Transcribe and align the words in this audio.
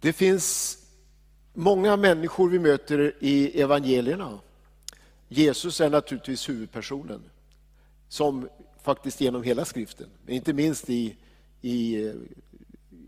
Det 0.00 0.12
finns 0.12 0.78
många 1.52 1.96
människor 1.96 2.48
vi 2.48 2.58
möter 2.58 3.14
i 3.20 3.60
evangelierna. 3.60 4.38
Jesus 5.28 5.80
är 5.80 5.90
naturligtvis 5.90 6.48
huvudpersonen, 6.48 7.22
som 8.08 8.48
faktiskt 8.82 9.20
genom 9.20 9.42
hela 9.42 9.64
skriften, 9.64 10.08
inte 10.26 10.52
minst 10.52 10.90
i, 10.90 11.16
i 11.60 12.06
eh, 12.06 12.14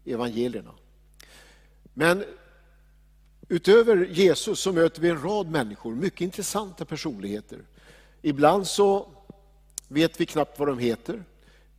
evangelierna. 0.04 0.70
Men 1.94 2.24
utöver 3.48 4.06
Jesus 4.06 4.60
så 4.60 4.72
möter 4.72 5.00
vi 5.00 5.08
en 5.08 5.22
rad 5.22 5.50
människor, 5.50 5.94
mycket 5.94 6.20
intressanta 6.20 6.84
personligheter. 6.84 7.58
Ibland 8.22 8.66
så 8.66 9.08
vet 9.88 10.20
vi 10.20 10.26
knappt 10.26 10.58
vad 10.58 10.68
de 10.68 10.78
heter. 10.78 11.24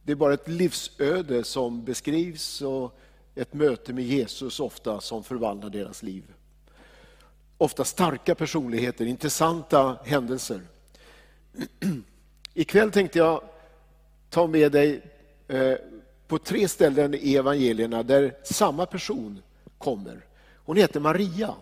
Det 0.03 0.11
är 0.11 0.15
bara 0.15 0.33
ett 0.33 0.47
livsöde 0.47 1.43
som 1.43 1.83
beskrivs 1.83 2.61
och 2.61 2.99
ett 3.35 3.53
möte 3.53 3.93
med 3.93 4.03
Jesus 4.03 4.59
ofta 4.59 5.01
som 5.01 5.23
förvandlar 5.23 5.69
deras 5.69 6.03
liv. 6.03 6.23
Ofta 7.57 7.83
starka 7.83 8.35
personligheter, 8.35 9.05
intressanta 9.05 9.97
händelser. 10.03 10.61
Ikväll 12.53 12.91
tänkte 12.91 13.19
jag 13.19 13.43
ta 14.29 14.47
med 14.47 14.71
dig 14.71 15.01
eh, 15.47 15.73
på 16.27 16.37
tre 16.37 16.67
ställen 16.67 17.13
i 17.13 17.35
evangelierna 17.35 18.03
där 18.03 18.35
samma 18.43 18.85
person 18.85 19.41
kommer. 19.77 20.25
Hon 20.55 20.77
heter 20.77 20.99
Maria. 20.99 21.55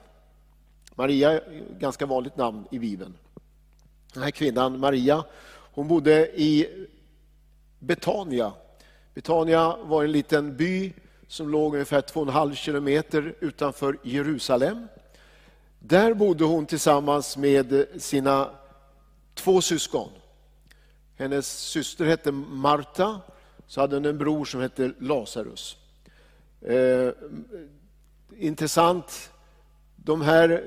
Maria 0.96 1.32
är 1.32 1.38
ett 1.38 1.80
ganska 1.80 2.06
vanligt 2.06 2.38
namn 2.38 2.68
i 2.72 2.80
Bibeln. 2.80 3.14
Den 4.14 4.24
här 4.24 4.32
kvinnan, 4.32 4.80
Maria, 4.80 5.26
hon 5.50 5.88
bodde 5.88 6.42
i 6.42 6.68
Betania. 7.80 8.54
Betania 9.14 9.78
var 9.78 10.04
en 10.04 10.12
liten 10.12 10.58
by 10.58 10.94
som 11.30 11.50
låg 11.50 11.74
ungefär 11.74 12.02
2,5 12.02 12.54
kilometer 12.54 13.36
utanför 13.40 13.98
Jerusalem. 14.04 14.88
Där 15.80 16.14
bodde 16.14 16.44
hon 16.44 16.66
tillsammans 16.66 17.38
med 17.38 17.86
sina 17.98 18.50
två 19.34 19.62
syskon. 19.62 20.10
Hennes 21.16 21.60
syster 21.60 22.06
hette 22.06 22.32
Marta, 22.32 23.22
så 23.68 23.82
hade 23.82 23.96
hon 23.96 24.06
en 24.06 24.18
bror 24.18 24.46
som 24.46 24.62
hette 24.62 24.92
Lazarus. 25.00 25.78
Eh, 26.62 27.10
intressant, 28.38 29.32
de 29.96 30.22
här, 30.22 30.64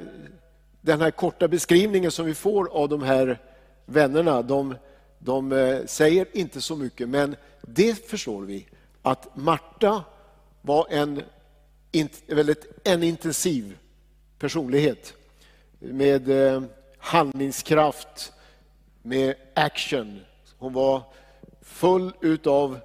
den 0.80 1.00
här 1.00 1.10
korta 1.10 1.48
beskrivningen 1.48 2.10
som 2.10 2.26
vi 2.26 2.34
får 2.34 2.68
av 2.68 2.88
de 2.88 3.02
här 3.02 3.38
vännerna, 3.86 4.42
de, 4.42 4.74
de 5.18 5.52
eh, 5.52 5.84
säger 5.86 6.26
inte 6.32 6.60
så 6.60 6.76
mycket, 6.76 7.08
men 7.08 7.36
det 7.60 8.08
förstår 8.08 8.42
vi 8.42 8.66
att 9.02 9.36
Marta 9.36 10.04
var 10.62 10.86
en, 10.90 11.22
väldigt, 12.26 12.66
en 12.84 13.02
intensiv 13.02 13.78
personlighet 14.38 15.14
med 15.78 16.30
eh, 16.30 16.62
handlingskraft, 16.98 18.32
med 19.02 19.34
action. 19.54 20.20
Hon 20.58 20.72
var 20.72 21.02
full 21.60 22.12
utav 22.20 22.78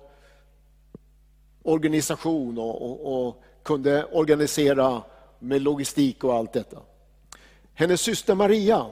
organisation 1.63 2.57
och, 2.57 2.81
och, 2.81 3.27
och, 3.27 3.43
kunde 3.63 4.05
organisera 4.05 5.03
med 5.39 5.61
logistik 5.61 6.23
och 6.23 6.33
allt 6.33 6.53
detta. 6.53 6.79
Hennes 7.73 8.01
syster 8.01 8.35
Maria 8.35 8.85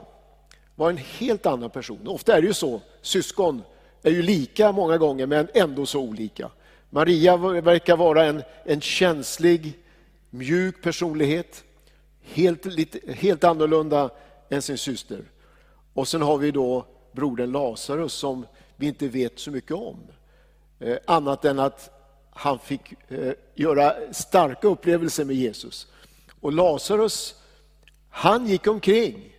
var 0.75 0.89
en 0.89 0.97
helt 0.97 1.45
annan 1.45 1.69
person. 1.69 2.08
Ofta 2.08 2.38
är 2.38 2.41
det 2.41 2.47
ju 2.47 2.53
så, 2.53 2.81
syskon 3.02 3.61
är 4.03 4.11
ju 4.11 4.22
lika 4.22 4.72
många 4.72 4.97
gånger 4.97 5.25
men 5.25 5.47
ändå 5.53 5.86
så 5.86 6.00
olika. 6.02 6.52
Maria 6.96 7.38
verkar 7.38 7.98
vara 7.98 8.26
en, 8.26 8.44
en 8.64 8.82
känslig, 8.82 9.80
mjuk 10.30 10.82
personlighet. 10.82 11.64
Helt, 12.22 12.66
lite, 12.66 13.00
helt 13.14 13.44
annorlunda 13.44 14.10
än 14.50 14.62
sin 14.62 14.78
syster. 14.78 15.24
Och 15.94 16.08
sen 16.08 16.22
har 16.22 16.38
vi 16.38 16.52
då 16.52 16.86
brodern 17.12 17.52
Lazarus 17.52 18.14
som 18.14 18.46
vi 18.75 18.88
inte 18.88 19.08
vet 19.08 19.40
så 19.40 19.52
mycket 19.52 19.72
om. 19.72 20.00
Eh, 20.80 20.97
annat 21.06 21.46
än 21.46 21.59
att 21.59 21.90
han 22.30 22.59
fick 22.59 23.12
eh, 23.12 23.34
göra 23.56 23.94
starka 24.12 24.68
upplevelser 24.68 25.25
med 25.25 25.36
Jesus. 25.36 25.88
Och 26.42 26.53
Lazarus, 26.53 27.36
han 28.09 28.48
gick 28.48 28.68
omkring 28.68 29.36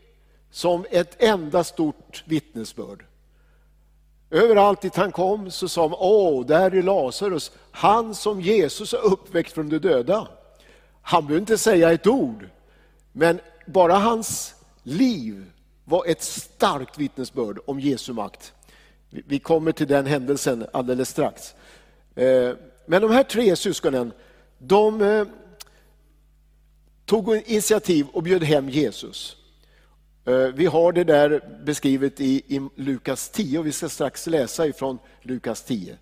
som 0.51 0.87
ett 0.91 1.23
enda 1.23 1.65
stort 1.65 2.25
vittnesbörd. 2.27 3.05
Överallt 4.31 4.81
dit 4.81 4.97
han 4.97 5.13
kom 5.13 5.51
så 5.51 5.69
sa 5.69 5.89
man, 5.89 5.99
åh, 6.01 6.47
där 6.47 6.75
är 6.75 6.83
Lazarus, 6.83 7.53
han 7.71 8.15
som 8.15 8.41
Jesus 8.41 8.93
har 8.93 9.05
uppväckt 9.05 9.53
från 9.53 9.69
de 9.69 9.79
döda. 9.79 10.29
Han 11.03 11.27
behöver 11.27 11.41
inte 11.41 11.59
säga 11.59 11.93
ett 11.93 12.07
ord, 12.07 12.49
men 13.13 13.41
bara 13.67 13.95
hans 13.95 14.55
liv 14.83 15.45
var 15.85 16.07
ett 16.07 16.23
starkt 16.23 16.99
vittnesbörd 16.99 17.59
om 17.67 17.81
Jesu 17.81 18.13
makt. 18.13 18.53
Vi 19.11 19.39
kommer 19.39 19.73
till 19.73 19.87
den 19.87 20.07
händelsen 20.07 20.67
alldeles 20.73 21.09
strax. 21.09 21.55
Eh, 22.15 22.53
men 22.87 23.03
de 23.03 23.11
här 23.11 23.23
tre 23.23 23.57
syskonen, 23.57 24.13
de 24.59 25.03
eh, 25.03 25.27
tog 27.05 27.37
initiativ 27.37 28.07
och 28.13 28.23
bjöd 28.23 28.43
hem 28.43 28.69
Jesus. 28.69 29.37
Eh, 30.27 30.49
vi 30.55 30.67
har 30.67 30.93
det 30.93 31.05
där 31.05 31.41
beskrivet 31.65 32.21
i, 32.21 32.43
i 32.57 32.69
Lukas 32.75 33.29
10 33.29 33.59
och 33.59 33.67
vi 33.67 33.73
ska 33.73 33.89
strax 33.89 34.27
läsa 34.27 34.67
ifrån 34.67 34.99
Lukas 35.23 35.63
10. 35.63 35.97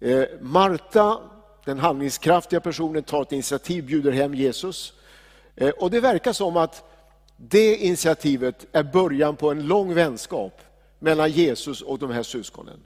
Eh, 0.00 0.24
Marta, 0.40 1.18
den 1.64 1.78
handlingskraftiga 1.78 2.60
personen, 2.60 3.02
tar 3.02 3.22
ett 3.22 3.32
initiativ, 3.32 3.86
bjuder 3.86 4.12
hem 4.12 4.34
Jesus. 4.34 4.92
Eh, 5.56 5.68
och 5.68 5.90
det 5.90 6.00
verkar 6.00 6.32
som 6.32 6.56
att 6.56 6.84
det 7.36 7.76
initiativet 7.76 8.66
är 8.72 8.82
början 8.82 9.36
på 9.36 9.50
en 9.50 9.66
lång 9.66 9.94
vänskap 9.94 10.60
mellan 10.98 11.30
Jesus 11.30 11.82
och 11.82 11.98
de 11.98 12.10
här 12.10 12.22
syskonen. 12.22 12.80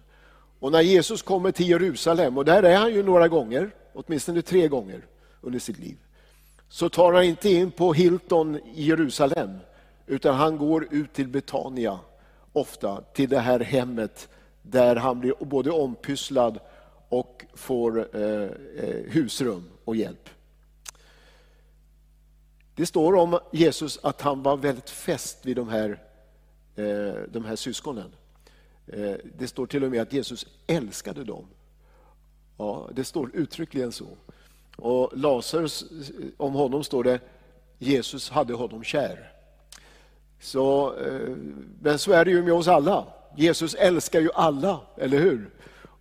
Och 0.60 0.72
när 0.72 0.80
Jesus 0.80 1.22
kommer 1.22 1.52
till 1.52 1.68
Jerusalem, 1.68 2.38
och 2.38 2.44
där 2.44 2.62
är 2.62 2.76
han 2.76 2.94
ju 2.94 3.02
några 3.02 3.28
gånger, 3.28 3.70
åtminstone 3.92 4.42
tre 4.42 4.68
gånger 4.68 5.06
under 5.40 5.58
sitt 5.58 5.78
liv, 5.78 5.96
så 6.68 6.88
tar 6.88 7.12
han 7.12 7.24
inte 7.24 7.48
in 7.48 7.70
på 7.70 7.92
Hilton 7.92 8.56
i 8.74 8.84
Jerusalem, 8.84 9.58
utan 10.06 10.34
han 10.34 10.58
går 10.58 10.86
ut 10.90 11.12
till 11.12 11.28
Betania, 11.28 12.00
ofta 12.52 13.00
till 13.00 13.28
det 13.28 13.38
här 13.38 13.60
hemmet 13.60 14.28
där 14.62 14.96
han 14.96 15.20
blir 15.20 15.34
både 15.40 15.70
ompysslad 15.70 16.60
och 17.08 17.44
får 17.54 18.16
eh, 18.16 18.50
eh, 18.76 19.04
husrum 19.06 19.70
och 19.84 19.96
hjälp. 19.96 20.30
Det 22.74 22.86
står 22.86 23.14
om 23.14 23.38
Jesus 23.52 23.98
att 24.02 24.20
han 24.20 24.42
var 24.42 24.56
väldigt 24.56 24.90
fäst 24.90 25.46
vid 25.46 25.56
de 25.56 25.68
här, 25.68 26.02
eh, 26.76 27.14
de 27.28 27.44
här 27.44 27.56
syskonen. 27.56 28.12
Eh, 28.86 29.14
det 29.38 29.48
står 29.48 29.66
till 29.66 29.84
och 29.84 29.90
med 29.90 30.02
att 30.02 30.12
Jesus 30.12 30.46
älskade 30.66 31.24
dem. 31.24 31.46
Ja, 32.58 32.88
det 32.92 33.04
står 33.04 33.30
uttryckligen 33.34 33.92
så. 33.92 34.06
Och 34.76 35.10
Lazarus, 35.18 35.82
eh, 35.82 36.26
om 36.36 36.52
honom 36.54 36.84
står 36.84 37.04
det 37.04 37.20
Jesus 37.78 38.30
hade 38.30 38.54
honom 38.54 38.84
kär. 38.84 39.33
Så, 40.44 40.96
eh, 40.96 41.36
men 41.80 41.98
så 41.98 42.12
är 42.12 42.24
det 42.24 42.30
ju 42.30 42.42
med 42.42 42.52
oss 42.52 42.68
alla. 42.68 43.06
Jesus 43.36 43.74
älskar 43.74 44.20
ju 44.20 44.30
alla, 44.34 44.80
eller 44.96 45.18
hur? 45.18 45.50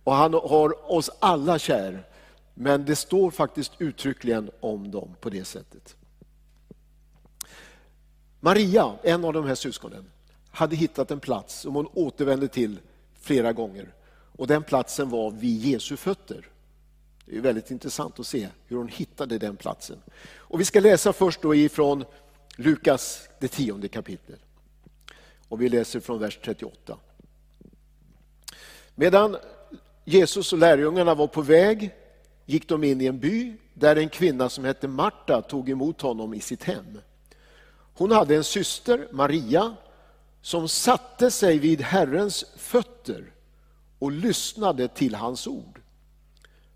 Och 0.04 0.12
han 0.12 0.34
har 0.34 0.92
oss 0.92 1.10
alla 1.18 1.58
kär. 1.58 2.06
Men 2.54 2.84
det 2.84 2.96
står 2.96 3.30
faktiskt 3.30 3.72
uttryckligen 3.78 4.50
om 4.60 4.90
dem 4.90 5.14
på 5.20 5.30
det 5.30 5.44
sättet. 5.44 5.96
Maria, 8.40 8.92
en 9.02 9.24
av 9.24 9.32
de 9.32 9.46
här 9.46 9.54
syskonen, 9.54 10.10
hade 10.50 10.76
hittat 10.76 11.10
en 11.10 11.20
plats 11.20 11.60
som 11.60 11.74
hon 11.74 11.88
återvände 11.94 12.48
till 12.48 12.78
flera 13.20 13.52
gånger. 13.52 13.94
Och 14.36 14.46
den 14.46 14.62
platsen 14.62 15.10
var 15.10 15.30
vid 15.30 15.60
Jesu 15.60 15.96
fötter. 15.96 16.48
Det 17.26 17.36
är 17.36 17.40
väldigt 17.40 17.70
intressant 17.70 18.20
att 18.20 18.26
se 18.26 18.48
hur 18.66 18.76
hon 18.76 18.88
hittade 18.88 19.38
den 19.38 19.56
platsen. 19.56 19.98
Och 20.36 20.60
vi 20.60 20.64
ska 20.64 20.80
läsa 20.80 21.12
först 21.12 21.42
då 21.42 21.54
ifrån 21.54 22.04
Lukas, 22.56 23.28
det 23.40 23.48
tionde 23.48 23.88
kapitlet. 23.88 24.40
Och 25.48 25.62
vi 25.62 25.68
läser 25.68 26.00
från 26.00 26.18
vers 26.18 26.38
38. 26.44 26.96
Medan 28.94 29.36
Jesus 30.04 30.52
och 30.52 30.58
lärjungarna 30.58 31.14
var 31.14 31.26
på 31.26 31.42
väg 31.42 31.94
gick 32.46 32.68
de 32.68 32.84
in 32.84 33.00
i 33.00 33.06
en 33.06 33.18
by 33.18 33.56
där 33.74 33.96
en 33.96 34.08
kvinna 34.08 34.48
som 34.48 34.64
hette 34.64 34.88
Marta 34.88 35.42
tog 35.42 35.70
emot 35.70 36.00
honom 36.00 36.34
i 36.34 36.40
sitt 36.40 36.64
hem. 36.64 36.98
Hon 37.94 38.10
hade 38.10 38.36
en 38.36 38.44
syster, 38.44 39.08
Maria, 39.12 39.76
som 40.40 40.68
satte 40.68 41.30
sig 41.30 41.58
vid 41.58 41.80
Herrens 41.80 42.44
fötter 42.56 43.32
och 43.98 44.12
lyssnade 44.12 44.88
till 44.88 45.14
hans 45.14 45.46
ord. 45.46 45.80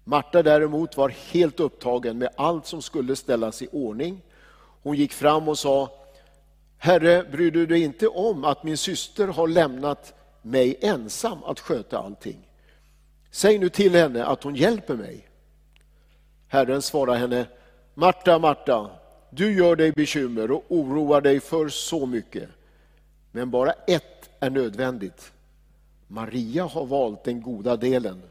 Marta 0.04 0.42
däremot 0.42 0.96
var 0.96 1.08
helt 1.08 1.60
upptagen 1.60 2.18
med 2.18 2.28
allt 2.36 2.66
som 2.66 2.82
skulle 2.82 3.16
ställas 3.16 3.62
i 3.62 3.68
ordning. 3.72 4.22
Hon 4.88 4.96
gick 4.96 5.12
fram 5.12 5.48
och 5.48 5.58
sa, 5.58 5.90
Herre, 6.78 7.24
bryr 7.32 7.50
du 7.50 7.66
dig 7.66 7.82
inte 7.82 8.08
om 8.08 8.44
att 8.44 8.64
min 8.64 8.76
syster 8.76 9.28
har 9.28 9.48
lämnat 9.48 10.14
mig 10.42 10.78
ensam 10.80 11.44
att 11.44 11.60
sköta 11.60 11.98
allting? 11.98 12.50
Säg 13.30 13.58
nu 13.58 13.68
till 13.68 13.94
henne 13.94 14.24
att 14.24 14.42
hon 14.42 14.54
hjälper 14.54 14.96
mig. 14.96 15.28
Herren 16.46 16.82
svarade 16.82 17.18
henne, 17.18 17.46
Marta, 17.94 18.38
Marta, 18.38 18.90
du 19.30 19.52
gör 19.52 19.76
dig 19.76 19.92
bekymmer 19.92 20.50
och 20.50 20.64
oroar 20.68 21.20
dig 21.20 21.40
för 21.40 21.68
så 21.68 22.06
mycket. 22.06 22.48
Men 23.32 23.50
bara 23.50 23.72
ett 23.72 24.30
är 24.40 24.50
nödvändigt. 24.50 25.32
Maria 26.06 26.64
har 26.64 26.86
valt 26.86 27.24
den 27.24 27.42
goda 27.42 27.76
delen 27.76 28.22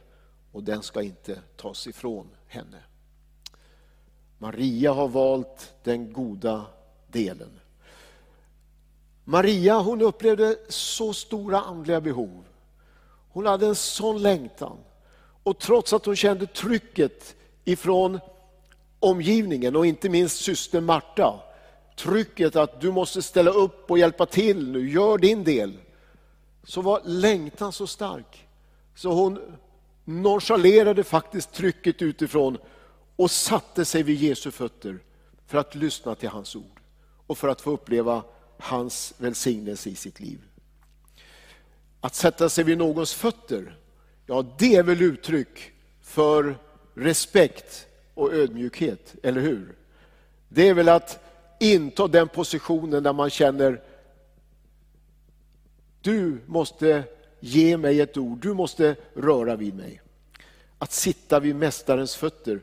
och 0.51 0.63
den 0.63 0.83
ska 0.83 1.01
inte 1.01 1.39
tas 1.55 1.87
ifrån 1.87 2.27
henne. 2.47 2.77
Maria 4.37 4.93
har 4.93 5.07
valt 5.07 5.73
den 5.83 6.13
goda 6.13 6.65
delen. 7.07 7.59
Maria 9.23 9.79
hon 9.79 10.01
upplevde 10.01 10.57
så 10.69 11.13
stora 11.13 11.61
andliga 11.61 12.01
behov. 12.01 12.43
Hon 13.29 13.45
hade 13.45 13.67
en 13.67 13.75
sån 13.75 14.21
längtan. 14.21 14.77
Och 15.43 15.59
trots 15.59 15.93
att 15.93 16.05
hon 16.05 16.15
kände 16.15 16.45
trycket 16.47 17.35
ifrån 17.65 18.19
omgivningen 18.99 19.75
och 19.75 19.85
inte 19.85 20.09
minst 20.09 20.37
syster 20.37 20.81
Marta, 20.81 21.39
trycket 21.95 22.55
att 22.55 22.81
du 22.81 22.91
måste 22.91 23.21
ställa 23.21 23.51
upp 23.51 23.91
och 23.91 23.99
hjälpa 23.99 24.25
till 24.25 24.71
nu, 24.71 24.89
gör 24.89 25.17
din 25.17 25.43
del. 25.43 25.77
Så 26.63 26.81
var 26.81 27.01
längtan 27.05 27.71
så 27.71 27.87
stark. 27.87 28.47
Så 28.95 29.11
hon 29.11 29.39
nonchalerade 30.05 31.03
faktiskt 31.03 31.53
trycket 31.53 32.01
utifrån 32.01 32.57
och 33.17 33.31
satte 33.31 33.85
sig 33.85 34.03
vid 34.03 34.15
Jesu 34.15 34.51
fötter 34.51 34.99
för 35.45 35.57
att 35.57 35.75
lyssna 35.75 36.15
till 36.15 36.29
hans 36.29 36.55
ord 36.55 36.79
och 37.27 37.37
för 37.37 37.47
att 37.47 37.61
få 37.61 37.71
uppleva 37.71 38.23
hans 38.57 39.13
välsignelse 39.17 39.89
i 39.89 39.95
sitt 39.95 40.19
liv. 40.19 40.39
Att 42.01 42.15
sätta 42.15 42.49
sig 42.49 42.63
vid 42.63 42.77
någons 42.77 43.13
fötter, 43.13 43.77
ja 44.25 44.45
det 44.57 44.75
är 44.75 44.83
väl 44.83 45.01
uttryck 45.01 45.71
för 46.01 46.57
respekt 46.93 47.87
och 48.13 48.33
ödmjukhet, 48.33 49.15
eller 49.23 49.41
hur? 49.41 49.75
Det 50.49 50.67
är 50.67 50.73
väl 50.73 50.89
att 50.89 51.19
inta 51.59 52.07
den 52.07 52.27
positionen 52.27 53.03
där 53.03 53.13
man 53.13 53.29
känner 53.29 53.81
du 56.01 56.41
måste 56.45 57.03
ge 57.39 57.77
mig 57.77 58.01
ett 58.01 58.17
ord, 58.17 58.39
du 58.41 58.53
måste 58.53 58.95
röra 59.13 59.55
vid 59.55 59.75
mig. 59.75 60.01
Att 60.77 60.91
sitta 60.91 61.39
vid 61.39 61.55
Mästarens 61.55 62.15
fötter, 62.15 62.61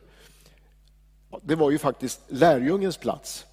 det 1.43 1.55
var 1.55 1.71
ju 1.71 1.77
faktiskt 1.77 2.21
lärjungens 2.27 2.97
plats. 2.97 3.45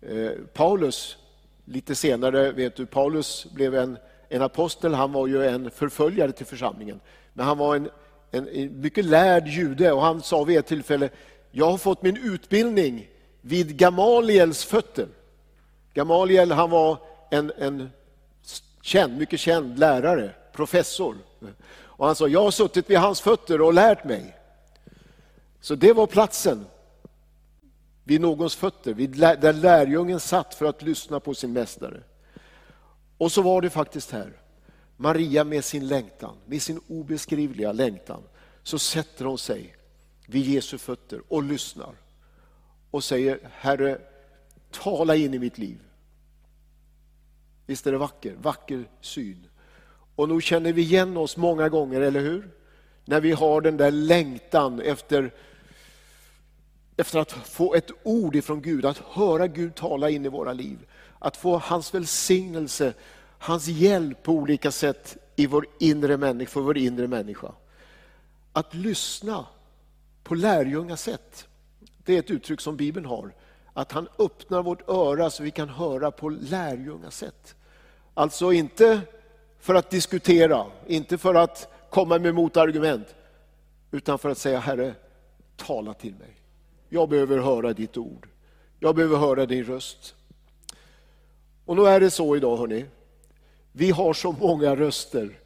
Eh, 0.00 0.30
Paulus, 0.52 1.16
lite 1.64 1.94
senare, 1.94 2.52
vet 2.52 2.76
du, 2.76 2.86
Paulus 2.86 3.46
blev 3.52 3.74
en, 3.74 3.98
en 4.28 4.42
apostel, 4.42 4.94
han 4.94 5.12
var 5.12 5.26
ju 5.26 5.46
en 5.46 5.70
förföljare 5.70 6.32
till 6.32 6.46
församlingen. 6.46 7.00
Men 7.32 7.46
han 7.46 7.58
var 7.58 7.76
en, 7.76 7.90
en, 8.30 8.48
en 8.48 8.80
mycket 8.80 9.04
lärd 9.04 9.46
jude 9.48 9.92
och 9.92 10.02
han 10.02 10.22
sa 10.22 10.44
vid 10.44 10.58
ett 10.58 10.66
tillfälle, 10.66 11.10
jag 11.50 11.70
har 11.70 11.78
fått 11.78 12.02
min 12.02 12.16
utbildning 12.16 13.08
vid 13.40 13.76
Gamaliels 13.76 14.64
fötter. 14.64 15.08
Gamaliel 15.94 16.52
han 16.52 16.70
var 16.70 16.98
en, 17.30 17.52
en 17.58 17.90
känd, 18.82 19.18
mycket 19.18 19.40
känd 19.40 19.78
lärare, 19.78 20.30
professor. 20.52 21.16
Och 21.78 22.06
han 22.06 22.14
sa, 22.14 22.28
jag 22.28 22.42
har 22.42 22.50
suttit 22.50 22.90
vid 22.90 22.98
hans 22.98 23.20
fötter 23.20 23.60
och 23.60 23.74
lärt 23.74 24.04
mig. 24.04 24.36
Så 25.60 25.74
det 25.74 25.92
var 25.92 26.06
platsen 26.06 26.66
vid 28.10 28.20
någons 28.20 28.56
fötter, 28.56 28.94
vid 28.94 29.10
där 29.10 29.52
lärjungen 29.52 30.20
satt 30.20 30.54
för 30.54 30.66
att 30.66 30.82
lyssna 30.82 31.20
på 31.20 31.34
sin 31.34 31.52
mästare. 31.52 32.02
Och 33.18 33.32
så 33.32 33.42
var 33.42 33.62
det 33.62 33.70
faktiskt 33.70 34.10
här. 34.10 34.32
Maria 34.96 35.44
med 35.44 35.64
sin 35.64 35.88
längtan, 35.88 36.36
med 36.46 36.62
sin 36.62 36.80
obeskrivliga 36.88 37.72
längtan, 37.72 38.22
så 38.62 38.78
sätter 38.78 39.24
hon 39.24 39.38
sig 39.38 39.76
vid 40.26 40.46
Jesu 40.46 40.78
fötter 40.78 41.22
och 41.28 41.42
lyssnar. 41.42 41.94
Och 42.90 43.04
säger, 43.04 43.38
Herre, 43.52 43.98
tala 44.70 45.16
in 45.16 45.34
i 45.34 45.38
mitt 45.38 45.58
liv. 45.58 45.78
Visst 47.66 47.86
är 47.86 47.92
det 47.92 47.98
vacker, 47.98 48.36
vacker 48.42 48.84
syn. 49.00 49.46
Och 50.14 50.28
nog 50.28 50.42
känner 50.42 50.72
vi 50.72 50.82
igen 50.82 51.16
oss 51.16 51.36
många 51.36 51.68
gånger, 51.68 52.00
eller 52.00 52.20
hur? 52.20 52.50
När 53.04 53.20
vi 53.20 53.32
har 53.32 53.60
den 53.60 53.76
där 53.76 53.90
längtan 53.90 54.80
efter 54.80 55.32
efter 57.00 57.18
att 57.18 57.32
få 57.32 57.74
ett 57.74 57.90
ord 58.02 58.36
ifrån 58.36 58.62
Gud, 58.62 58.86
att 58.86 58.98
höra 58.98 59.46
Gud 59.46 59.74
tala 59.74 60.10
in 60.10 60.26
i 60.26 60.28
våra 60.28 60.52
liv. 60.52 60.78
Att 61.18 61.36
få 61.36 61.58
hans 61.58 61.94
välsignelse, 61.94 62.94
hans 63.38 63.66
hjälp 63.66 64.22
på 64.22 64.32
olika 64.32 64.70
sätt 64.70 65.16
i 65.36 65.46
vår 65.46 65.66
inre 65.78 66.16
människa, 66.16 66.50
för 66.50 66.60
vår 66.60 66.78
inre 66.78 67.06
människa. 67.06 67.52
Att 68.52 68.74
lyssna 68.74 69.46
på 70.22 70.34
lärjungasätt, 70.34 71.48
det 72.04 72.14
är 72.14 72.18
ett 72.18 72.30
uttryck 72.30 72.60
som 72.60 72.76
Bibeln 72.76 73.06
har. 73.06 73.34
Att 73.72 73.92
han 73.92 74.08
öppnar 74.18 74.62
vårt 74.62 74.88
öra 74.88 75.30
så 75.30 75.42
vi 75.42 75.50
kan 75.50 75.68
höra 75.68 76.10
på 76.10 76.28
lärjungasätt. 76.28 77.54
Alltså 78.14 78.52
inte 78.52 79.00
för 79.60 79.74
att 79.74 79.90
diskutera, 79.90 80.66
inte 80.86 81.18
för 81.18 81.34
att 81.34 81.72
komma 81.90 82.18
med 82.18 82.34
motargument, 82.34 83.14
utan 83.90 84.18
för 84.18 84.30
att 84.30 84.38
säga 84.38 84.58
Herre, 84.58 84.94
tala 85.56 85.94
till 85.94 86.14
mig. 86.14 86.39
Jag 86.92 87.08
behöver 87.08 87.38
höra 87.38 87.72
ditt 87.72 87.96
ord. 87.96 88.28
Jag 88.78 88.94
behöver 88.94 89.16
höra 89.16 89.46
din 89.46 89.64
röst. 89.64 90.14
Och 91.64 91.76
nu 91.76 91.86
är 91.86 92.00
det 92.00 92.10
så 92.10 92.36
idag 92.36 92.56
hörni. 92.56 92.86
Vi 93.72 93.90
har 93.90 94.12
så 94.12 94.32
många 94.32 94.76
röster. 94.76 95.38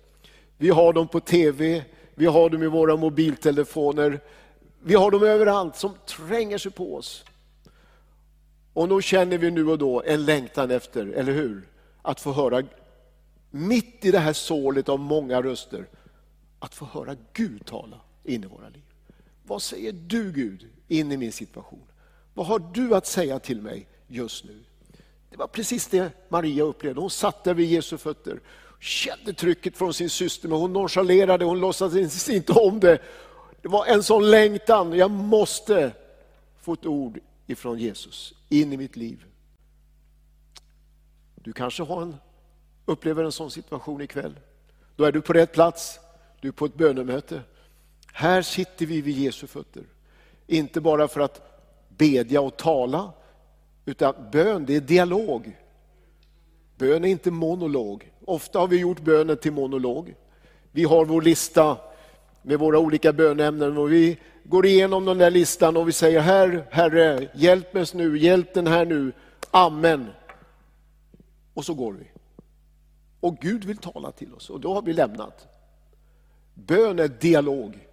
Vi 0.57 0.69
har 0.71 0.93
dem 0.93 1.09
på 1.09 1.21
tv, 1.21 1.85
vi 2.15 2.27
har 2.27 2.51
dem 2.51 2.63
i 2.63 2.67
våra 2.67 2.97
mobiltelefoner. 2.97 4.21
Vi 4.83 4.95
har 4.95 5.11
dem 5.11 5.23
överallt 5.23 5.77
som 5.77 5.95
tränger 6.07 6.59
sig 6.59 6.73
på 6.73 6.97
oss. 6.97 7.25
Och 8.73 8.89
nog 8.89 9.03
känner 9.03 9.39
vi 9.39 9.51
nu 9.51 9.69
och 9.69 9.79
då 9.79 10.03
en 10.03 10.25
längtan 10.25 10.71
efter, 10.71 11.07
eller 11.07 11.33
hur? 11.33 11.69
Att 12.03 12.21
få 12.21 12.33
höra, 12.33 12.63
mitt 13.51 14.05
i 14.05 14.11
det 14.11 14.19
här 14.19 14.33
sålet 14.33 14.89
av 14.89 14.99
många 14.99 15.43
röster, 15.43 15.87
att 16.59 16.75
få 16.75 16.85
höra 16.85 17.17
Gud 17.33 17.67
tala 17.67 18.01
in 18.25 18.45
i 18.45 18.47
våra 18.47 18.69
liv. 18.69 18.94
Vad 19.47 19.63
säger 19.63 19.93
du 19.93 20.33
Gud 20.33 20.69
in 20.89 21.13
i 21.13 21.17
min 21.17 21.33
situation? 21.33 21.87
Vad 22.35 22.47
har 22.47 22.59
du 22.59 22.95
att 22.95 23.07
säga 23.07 23.39
till 23.39 23.61
mig 23.61 23.89
just 24.07 24.45
nu? 24.45 24.65
Det 25.31 25.37
var 25.37 25.47
precis 25.47 25.87
det 25.87 26.13
Maria 26.29 26.65
upplevde. 26.65 27.01
Hon 27.01 27.11
satt 27.11 27.45
där 27.45 27.55
vid 27.55 27.71
Jesu 27.71 27.99
fötter, 27.99 28.41
kände 28.81 29.33
trycket 29.33 29.77
från 29.77 29.95
sin 29.95 30.11
syster, 30.11 30.49
men 30.49 30.59
hon 30.59 30.73
nonchalerade, 30.73 31.45
hon 31.45 31.61
låtsades 31.61 32.29
inte 32.31 32.53
om 32.53 32.81
det. 32.81 32.99
Det 33.63 33.69
var 33.69 33.87
en 33.87 34.03
sån 34.03 34.31
längtan, 34.31 34.93
jag 34.93 35.11
måste 35.11 35.93
få 36.61 36.73
ett 36.73 36.87
ord 36.87 37.21
ifrån 37.47 37.79
Jesus 37.79 38.35
in 38.49 38.73
i 38.73 38.77
mitt 38.77 38.97
liv. 38.97 39.25
Du 41.35 41.53
kanske 41.53 41.83
har 41.83 42.03
en, 42.03 42.17
upplever 42.85 43.25
en 43.25 43.33
sån 43.33 43.51
situation 43.51 44.01
ikväll. 44.01 44.35
Då 44.97 45.05
är 45.05 45.13
du 45.13 45.21
på 45.21 45.33
rätt 45.33 45.53
plats, 45.53 45.99
du 46.41 46.49
är 46.49 46.53
på 46.53 46.65
ett 46.67 46.75
bönemöte. 46.75 47.43
Här 48.17 48.43
sitter 48.43 48.87
vi 48.87 49.01
vid 49.01 49.17
Jesu 49.17 49.47
fötter. 49.47 49.83
Inte 50.47 50.81
bara 50.81 51.09
för 51.09 51.21
att 51.21 51.63
bedja 51.89 52.41
och 52.41 52.57
tala, 52.57 53.13
utan 53.85 54.15
bön 54.33 54.65
det 54.67 54.77
är 54.77 54.81
dialog. 54.81 55.59
Bön 56.77 57.05
är 57.05 57.09
inte 57.09 57.31
monolog. 57.31 58.13
Ofta 58.25 58.59
har 58.59 58.67
vi 58.67 58.79
gjort 58.79 59.01
bönen 59.01 59.37
till 59.37 59.53
monolog. 59.53 60.15
Vi 60.73 60.85
har 60.85 61.05
vår 61.05 61.23
lista 61.23 61.77
med 62.43 62.59
våra 62.59 62.79
olika 62.79 63.13
bönämnen 63.13 63.79
och 63.79 63.93
vi 63.93 64.19
går 64.45 64.67
igenom 64.67 65.05
den 65.05 65.19
där 65.19 65.31
listan 65.31 65.77
och 65.77 65.89
vi 65.89 65.93
säger 65.93 66.21
här, 66.21 66.67
Herre, 66.71 67.29
hjälp 67.35 67.77
oss 67.77 67.95
nu, 67.95 68.19
hjälp 68.19 68.55
den 68.55 68.67
här 68.67 68.85
nu, 68.85 69.13
Amen. 69.51 70.11
Och 71.55 71.65
så 71.65 71.75
går 71.75 71.93
vi. 71.93 72.11
Och 73.21 73.39
Gud 73.39 73.65
vill 73.65 73.79
tala 73.79 74.13
till 74.13 74.35
oss 74.35 74.51
och 74.51 74.61
då 74.61 74.75
har 74.75 74.83
vi 74.83 74.93
lämnat. 74.93 75.47
Bön 76.55 76.99
är 76.99 77.09
dialog. 77.09 77.89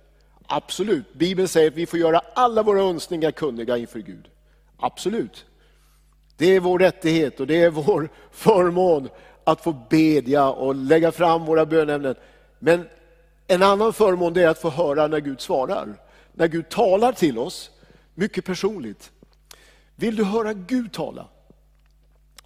Absolut, 0.54 1.14
Bibeln 1.14 1.48
säger 1.48 1.68
att 1.68 1.78
vi 1.78 1.86
får 1.86 2.00
göra 2.00 2.22
alla 2.34 2.64
våra 2.64 2.82
önskningar 2.82 3.32
kunniga 3.32 3.78
inför 3.78 4.00
Gud. 4.00 4.30
Absolut. 4.78 5.46
Det 6.38 6.56
är 6.56 6.60
vår 6.60 6.80
rättighet 6.80 7.40
och 7.40 7.48
det 7.48 7.64
är 7.64 7.70
vår 7.70 8.10
förmån 8.32 9.10
att 9.44 9.64
få 9.64 9.74
bedja 9.90 10.50
och 10.50 10.76
lägga 10.76 11.12
fram 11.12 11.46
våra 11.46 11.66
bönämnen. 11.66 12.16
Men 12.60 12.90
en 13.48 13.64
annan 13.64 13.94
förmån 13.94 14.38
är 14.38 14.48
att 14.48 14.62
få 14.62 14.70
höra 14.70 15.08
när 15.08 15.20
Gud 15.20 15.42
svarar. 15.42 15.94
När 16.34 16.48
Gud 16.48 16.70
talar 16.70 17.14
till 17.14 17.38
oss, 17.38 17.72
mycket 18.14 18.46
personligt. 18.46 19.12
Vill 19.96 20.16
du 20.16 20.24
höra 20.24 20.54
Gud 20.54 20.94
tala? 20.94 21.28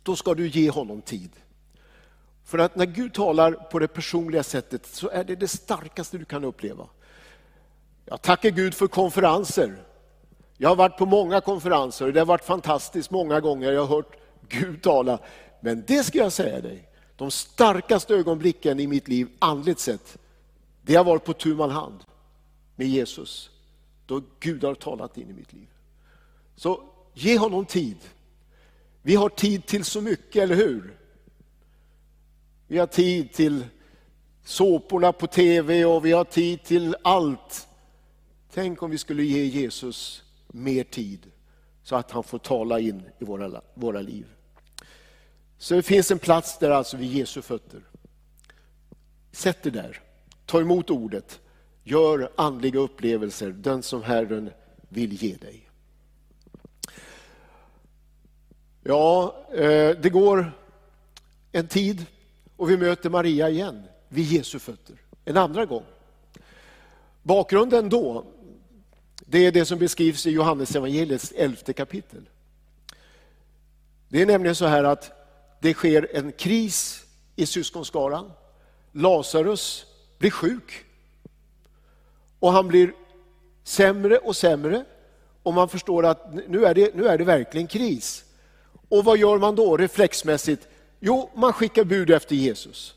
Då 0.03 0.15
ska 0.15 0.33
du 0.33 0.47
ge 0.47 0.69
honom 0.69 1.01
tid. 1.01 1.31
För 2.43 2.57
att 2.57 2.75
när 2.75 2.85
Gud 2.85 3.13
talar 3.13 3.51
på 3.51 3.79
det 3.79 3.87
personliga 3.87 4.43
sättet 4.43 4.85
så 4.85 5.09
är 5.09 5.23
det 5.23 5.35
det 5.35 5.47
starkaste 5.47 6.17
du 6.17 6.25
kan 6.25 6.43
uppleva. 6.43 6.87
Jag 8.05 8.21
tackar 8.21 8.49
Gud 8.49 8.73
för 8.73 8.87
konferenser. 8.87 9.75
Jag 10.57 10.69
har 10.69 10.75
varit 10.75 10.97
på 10.97 11.05
många 11.05 11.41
konferenser 11.41 12.07
och 12.07 12.13
det 12.13 12.19
har 12.19 12.25
varit 12.25 12.45
fantastiskt 12.45 13.11
många 13.11 13.39
gånger. 13.39 13.71
Jag 13.71 13.85
har 13.85 13.95
hört 13.95 14.15
Gud 14.49 14.81
tala. 14.81 15.19
Men 15.59 15.83
det 15.87 16.03
ska 16.03 16.17
jag 16.17 16.31
säga 16.31 16.61
dig, 16.61 16.89
de 17.15 17.31
starkaste 17.31 18.15
ögonblicken 18.15 18.79
i 18.79 18.87
mitt 18.87 19.07
liv 19.07 19.27
andligt 19.39 19.79
sett, 19.79 20.17
det 20.81 20.95
har 20.95 21.03
varit 21.03 21.23
på 21.23 21.33
tu 21.33 21.55
man 21.55 21.69
hand 21.69 22.03
med 22.75 22.87
Jesus. 22.87 23.49
Då 24.05 24.21
Gud 24.39 24.63
har 24.63 24.75
talat 24.75 25.17
in 25.17 25.29
i 25.29 25.33
mitt 25.33 25.53
liv. 25.53 25.67
Så 26.55 26.83
ge 27.13 27.37
honom 27.37 27.65
tid. 27.65 27.97
Vi 29.01 29.15
har 29.15 29.29
tid 29.29 29.65
till 29.65 29.85
så 29.85 30.01
mycket, 30.01 30.43
eller 30.43 30.55
hur? 30.55 30.97
Vi 32.67 32.77
har 32.77 32.87
tid 32.87 33.33
till 33.33 33.65
såporna 34.43 35.11
på 35.11 35.27
tv 35.27 35.85
och 35.85 36.05
vi 36.05 36.11
har 36.11 36.23
tid 36.23 36.63
till 36.63 36.95
allt. 37.01 37.67
Tänk 38.55 38.83
om 38.83 38.91
vi 38.91 38.97
skulle 38.97 39.23
ge 39.23 39.45
Jesus 39.45 40.23
mer 40.47 40.83
tid 40.83 41.31
så 41.83 41.95
att 41.95 42.11
han 42.11 42.23
får 42.23 42.39
tala 42.39 42.79
in 42.79 43.03
i 43.19 43.25
våra, 43.25 43.61
våra 43.73 44.01
liv. 44.01 44.25
Så 45.57 45.75
det 45.75 45.83
finns 45.83 46.11
en 46.11 46.19
plats 46.19 46.59
där 46.59 46.71
alltså 46.71 46.97
vid 46.97 47.11
Jesu 47.11 47.41
fötter. 47.41 47.81
Sätt 49.31 49.63
dig 49.63 49.71
där, 49.71 50.01
ta 50.45 50.61
emot 50.61 50.89
ordet, 50.89 51.39
gör 51.83 52.31
andliga 52.35 52.79
upplevelser, 52.79 53.49
den 53.49 53.83
som 53.83 54.03
Herren 54.03 54.49
vill 54.89 55.23
ge 55.23 55.35
dig. 55.35 55.69
Ja, 58.83 59.35
eh, 59.51 59.97
det 60.01 60.09
går 60.11 60.51
en 61.51 61.67
tid 61.67 62.05
och 62.55 62.69
vi 62.69 62.77
möter 62.77 63.09
Maria 63.09 63.49
igen 63.49 63.83
vid 64.09 64.25
Jesu 64.25 64.59
fötter, 64.59 64.95
en 65.25 65.37
andra 65.37 65.65
gång. 65.65 65.83
Bakgrunden 67.23 67.89
då, 67.89 68.25
det 69.25 69.45
är 69.45 69.51
det 69.51 69.65
som 69.65 69.79
beskrivs 69.79 70.25
i 70.25 70.31
Johannes 70.31 70.75
evangeliets 70.75 71.31
elfte 71.31 71.73
kapitel. 71.73 72.29
Det 74.09 74.21
är 74.21 74.25
nämligen 74.25 74.55
så 74.55 74.65
här 74.65 74.83
att 74.83 75.11
det 75.61 75.73
sker 75.73 76.07
en 76.13 76.31
kris 76.31 77.05
i 77.35 77.45
syskonskaran. 77.45 78.31
Lazarus 78.91 79.85
blir 80.17 80.31
sjuk 80.31 80.85
och 82.39 82.51
han 82.51 82.67
blir 82.67 82.93
sämre 83.63 84.17
och 84.17 84.35
sämre 84.35 84.85
och 85.43 85.53
man 85.53 85.69
förstår 85.69 86.05
att 86.05 86.33
nu 86.47 86.65
är 86.65 86.73
det, 86.73 86.95
nu 86.95 87.07
är 87.07 87.17
det 87.17 87.23
verkligen 87.23 87.67
kris. 87.67 88.25
Och 88.89 89.05
vad 89.05 89.17
gör 89.17 89.37
man 89.37 89.55
då 89.55 89.77
reflexmässigt? 89.77 90.67
Jo, 90.99 91.29
man 91.35 91.53
skickar 91.53 91.83
bud 91.83 92.09
efter 92.09 92.35
Jesus. 92.35 92.95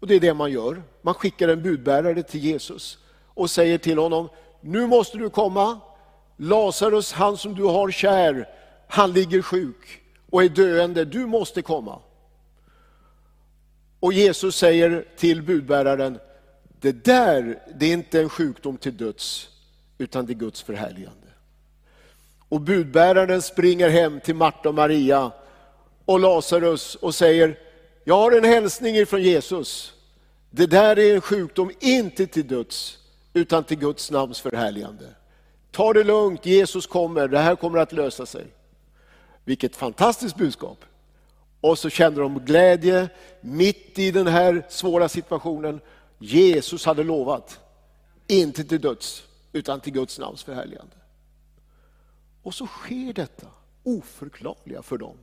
Och 0.00 0.06
det 0.06 0.14
är 0.14 0.20
det 0.20 0.34
man 0.34 0.52
gör. 0.52 0.82
Man 1.02 1.14
skickar 1.14 1.48
en 1.48 1.62
budbärare 1.62 2.22
till 2.22 2.40
Jesus 2.40 2.98
och 3.26 3.50
säger 3.50 3.78
till 3.78 3.98
honom, 3.98 4.28
nu 4.60 4.86
måste 4.86 5.18
du 5.18 5.30
komma. 5.30 5.80
Lazarus, 6.36 7.12
han 7.12 7.36
som 7.36 7.54
du 7.54 7.64
har 7.64 7.90
kär, 7.90 8.48
han 8.88 9.12
ligger 9.12 9.42
sjuk 9.42 10.02
och 10.30 10.44
är 10.44 10.48
döende, 10.48 11.04
du 11.04 11.26
måste 11.26 11.62
komma. 11.62 11.98
Och 14.00 14.12
Jesus 14.12 14.56
säger 14.56 15.04
till 15.16 15.42
budbäraren, 15.42 16.18
det 16.80 17.04
där 17.04 17.62
det 17.74 17.86
är 17.86 17.92
inte 17.92 18.20
en 18.20 18.28
sjukdom 18.28 18.76
till 18.76 18.96
döds, 18.96 19.48
utan 19.98 20.26
det 20.26 20.32
är 20.32 20.34
Guds 20.34 20.62
förhärligande. 20.62 21.26
Och 22.48 22.60
budbäraren 22.60 23.42
springer 23.42 23.88
hem 23.88 24.20
till 24.20 24.34
Marta 24.34 24.68
och 24.68 24.74
Maria 24.74 25.32
och 26.04 26.20
Lazarus 26.20 26.94
och 26.94 27.14
säger, 27.14 27.58
jag 28.04 28.16
har 28.16 28.32
en 28.32 28.44
hälsning 28.44 28.96
ifrån 28.96 29.22
Jesus. 29.22 29.94
Det 30.50 30.66
där 30.66 30.98
är 30.98 31.14
en 31.14 31.20
sjukdom 31.20 31.70
inte 31.80 32.26
till 32.26 32.46
döds, 32.46 32.98
utan 33.32 33.64
till 33.64 33.78
Guds 33.78 34.10
namns 34.10 34.40
förhärligande. 34.40 35.14
Ta 35.70 35.92
det 35.92 36.04
lugnt, 36.04 36.46
Jesus 36.46 36.86
kommer, 36.86 37.28
det 37.28 37.38
här 37.38 37.56
kommer 37.56 37.78
att 37.78 37.92
lösa 37.92 38.26
sig. 38.26 38.46
Vilket 39.44 39.76
fantastiskt 39.76 40.36
budskap. 40.36 40.84
Och 41.60 41.78
så 41.78 41.90
kände 41.90 42.20
de 42.20 42.38
glädje 42.38 43.08
mitt 43.40 43.98
i 43.98 44.10
den 44.10 44.26
här 44.26 44.66
svåra 44.68 45.08
situationen. 45.08 45.80
Jesus 46.18 46.84
hade 46.84 47.04
lovat, 47.04 47.60
inte 48.26 48.64
till 48.64 48.80
döds, 48.80 49.22
utan 49.52 49.80
till 49.80 49.92
Guds 49.92 50.18
namns 50.18 50.42
förhärligande. 50.42 50.96
Och 52.42 52.54
så 52.54 52.66
sker 52.66 53.12
detta 53.12 53.46
oförklarliga 53.82 54.82
för 54.82 54.98
dem. 54.98 55.16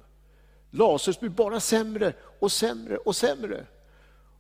Lasers 0.72 1.20
blir 1.20 1.30
bara 1.30 1.60
sämre 1.60 2.14
och 2.40 2.52
sämre 2.52 2.98
och 2.98 3.16
sämre. 3.16 3.66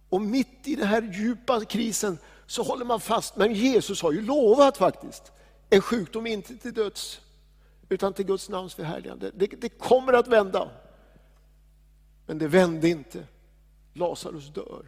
Och 0.10 0.22
mitt 0.22 0.68
i 0.68 0.76
den 0.76 0.88
här 0.88 1.02
djupa 1.14 1.66
krisen 1.66 2.18
så 2.48 2.64
håller 2.64 2.86
man 2.86 3.00
fast, 3.00 3.36
men 3.36 3.54
Jesus 3.54 4.02
har 4.02 4.12
ju 4.12 4.22
lovat 4.22 4.78
faktiskt, 4.78 5.32
en 5.70 5.82
sjukdom 5.82 6.28
inte 6.28 6.58
till 6.58 6.74
döds, 6.74 7.22
utan 7.90 8.14
till 8.14 8.26
Guds 8.26 8.50
namns 8.50 8.74
förhärligande. 8.74 9.32
Det, 9.36 9.48
det 9.48 9.70
kommer 9.70 10.14
att 10.14 10.28
vända. 10.28 10.70
Men 12.26 12.38
det 12.38 12.48
vände 12.48 12.90
inte. 12.90 13.24
Lazarus 13.94 14.48
dör. 14.48 14.86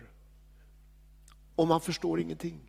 Och 1.56 1.68
man 1.68 1.82
förstår 1.82 2.20
ingenting. 2.20 2.60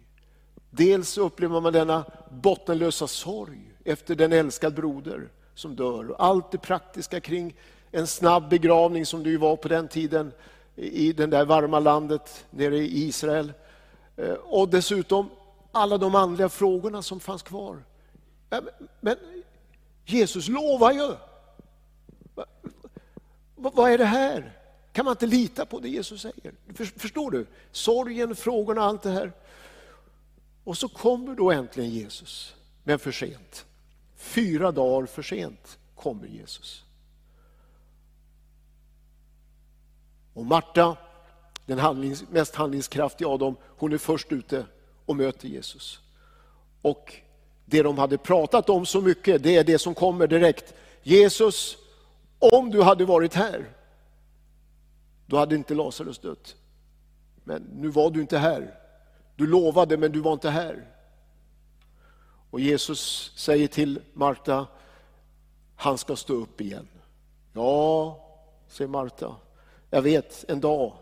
Dels 0.70 1.18
upplever 1.18 1.60
man 1.60 1.72
denna 1.72 2.04
bottenlösa 2.30 3.06
sorg 3.06 3.74
efter 3.84 4.14
den 4.14 4.32
älskad 4.32 4.74
broder 4.74 5.28
som 5.54 5.76
dör. 5.76 6.10
och 6.10 6.24
Allt 6.24 6.52
det 6.52 6.58
praktiska 6.58 7.20
kring 7.20 7.54
en 7.90 8.06
snabb 8.06 8.48
begravning 8.48 9.06
som 9.06 9.22
det 9.22 9.30
ju 9.30 9.36
var 9.36 9.56
på 9.56 9.68
den 9.68 9.88
tiden 9.88 10.32
i 10.76 11.12
det 11.12 11.26
där 11.26 11.44
varma 11.44 11.80
landet 11.80 12.46
nere 12.50 12.76
i 12.76 13.04
Israel. 13.04 13.52
Eh, 14.16 14.32
och 14.32 14.68
dessutom 14.68 15.30
alla 15.72 15.98
de 15.98 16.14
andliga 16.14 16.48
frågorna 16.48 17.02
som 17.02 17.20
fanns 17.20 17.42
kvar. 17.42 17.82
Men 19.00 19.16
Jesus 20.04 20.48
lovar 20.48 20.92
ju. 20.92 21.14
Vad 23.54 23.90
är 23.90 23.98
det 23.98 24.04
här? 24.04 24.56
Kan 24.92 25.04
man 25.04 25.12
inte 25.12 25.26
lita 25.26 25.66
på 25.66 25.80
det 25.80 25.88
Jesus 25.88 26.22
säger? 26.22 26.54
Förstår 26.96 27.30
du? 27.30 27.46
Sorgen, 27.72 28.36
frågorna, 28.36 28.82
allt 28.82 29.02
det 29.02 29.10
här. 29.10 29.32
Och 30.64 30.78
så 30.78 30.88
kommer 30.88 31.34
då 31.34 31.50
äntligen 31.50 31.90
Jesus, 31.90 32.54
men 32.84 32.98
för 32.98 33.12
sent. 33.12 33.66
Fyra 34.16 34.72
dagar 34.72 35.06
för 35.06 35.22
sent 35.22 35.78
kommer 35.94 36.26
Jesus. 36.26 36.84
Och 40.34 40.46
Marta, 40.46 40.96
den 41.70 41.78
handlings, 41.78 42.24
mest 42.30 42.54
handlingskraftiga 42.54 43.28
av 43.28 43.38
dem, 43.38 43.56
hon 43.76 43.92
är 43.92 43.98
först 43.98 44.32
ute 44.32 44.66
och 45.06 45.16
möter 45.16 45.48
Jesus. 45.48 46.00
Och 46.82 47.14
det 47.64 47.82
de 47.82 47.98
hade 47.98 48.18
pratat 48.18 48.70
om 48.70 48.86
så 48.86 49.00
mycket, 49.00 49.42
det 49.42 49.56
är 49.56 49.64
det 49.64 49.78
som 49.78 49.94
kommer 49.94 50.26
direkt. 50.26 50.74
Jesus, 51.02 51.76
om 52.38 52.70
du 52.70 52.82
hade 52.82 53.04
varit 53.04 53.34
här, 53.34 53.68
då 55.26 55.36
hade 55.36 55.54
inte 55.54 55.74
Lazarus 55.74 56.18
dött. 56.18 56.56
Men 57.44 57.62
nu 57.62 57.88
var 57.88 58.10
du 58.10 58.20
inte 58.20 58.38
här. 58.38 58.74
Du 59.36 59.46
lovade, 59.46 59.96
men 59.96 60.12
du 60.12 60.20
var 60.20 60.32
inte 60.32 60.50
här. 60.50 60.86
Och 62.50 62.60
Jesus 62.60 63.32
säger 63.36 63.68
till 63.68 64.00
Marta, 64.12 64.66
han 65.76 65.98
ska 65.98 66.16
stå 66.16 66.34
upp 66.34 66.60
igen. 66.60 66.88
Ja, 67.52 68.20
säger 68.68 68.88
Marta, 68.88 69.36
jag 69.90 70.02
vet, 70.02 70.44
en 70.48 70.60
dag 70.60 70.92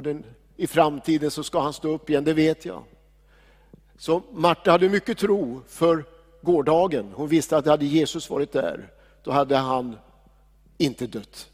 den, 0.00 0.24
i 0.56 0.66
framtiden 0.66 1.30
så 1.30 1.44
ska 1.44 1.60
han 1.60 1.72
stå 1.72 1.88
upp 1.88 2.10
igen, 2.10 2.24
det 2.24 2.34
vet 2.34 2.64
jag. 2.64 2.84
Så 3.98 4.22
Marta 4.32 4.70
hade 4.70 4.88
mycket 4.88 5.18
tro 5.18 5.60
för 5.68 6.04
gårdagen. 6.42 7.12
Hon 7.14 7.28
visste 7.28 7.56
att 7.56 7.66
hade 7.66 7.86
Jesus 7.86 8.30
varit 8.30 8.52
där, 8.52 8.92
då 9.22 9.30
hade 9.30 9.56
han 9.56 9.96
inte 10.78 11.06
dött. 11.06 11.50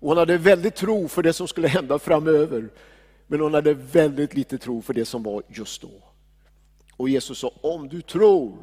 Och 0.00 0.08
hon 0.08 0.18
hade 0.18 0.36
väldigt 0.38 0.74
tro 0.74 1.08
för 1.08 1.22
det 1.22 1.32
som 1.32 1.48
skulle 1.48 1.68
hända 1.68 1.98
framöver. 1.98 2.68
Men 3.26 3.40
hon 3.40 3.54
hade 3.54 3.74
väldigt 3.74 4.34
lite 4.34 4.58
tro 4.58 4.82
för 4.82 4.94
det 4.94 5.04
som 5.04 5.22
var 5.22 5.42
just 5.48 5.82
då. 5.82 5.90
Och 6.96 7.08
Jesus 7.08 7.38
sa, 7.38 7.52
om 7.60 7.88
du 7.88 8.02
tror 8.02 8.56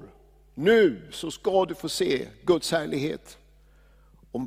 nu 0.54 1.02
så 1.12 1.32
ska 1.32 1.66
du 1.66 1.76
få 1.76 1.90
se 1.90 2.28
Guds 2.44 2.72
härlighet. 2.72 3.38
Och 4.32 4.42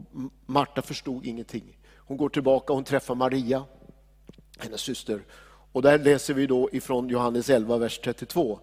Marta 0.47 0.83
förstod 0.83 1.27
ingenting. 1.27 1.79
Hon 1.97 2.17
går 2.17 2.29
tillbaka 2.29 2.73
och 2.73 2.77
hon 2.77 2.85
träffar 2.85 3.15
Maria, 3.15 3.65
hennes 4.63 4.81
syster. 4.81 5.23
Och 5.73 5.83
där 5.83 5.99
läser 5.99 6.35
vi 6.35 6.47
då 6.47 6.69
ifrån 6.73 7.09
Johannes 7.09 7.51
11, 7.51 7.77
vers 7.77 7.99
32. 7.99 8.61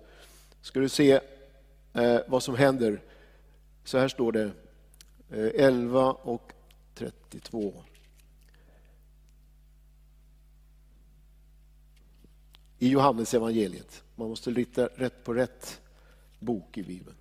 Ska 0.61 0.79
du 0.79 0.89
se 0.89 1.19
eh, 1.97 2.19
vad 2.27 2.43
som 2.43 2.55
händer. 2.55 3.01
Så 3.83 3.97
här 3.97 4.07
står 4.07 4.31
det, 4.31 4.51
eh, 5.29 5.65
11 5.65 6.11
och 6.11 6.53
32. 6.95 7.73
i 12.79 12.89
Johannes 12.89 13.33
evangeliet. 13.33 14.03
Man 14.15 14.29
måste 14.29 14.51
lita 14.51 14.85
rätt 14.95 15.23
på 15.23 15.33
rätt 15.33 15.81
bok 16.39 16.77
i 16.77 16.83
Bibeln. 16.83 17.15